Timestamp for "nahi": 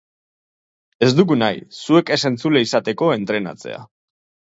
1.43-1.63